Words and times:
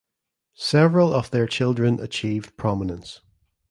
Several 0.55 1.13
of 1.13 1.29
their 1.29 1.45
children 1.45 1.99
achieved 1.99 2.57
prominence. 2.57 3.21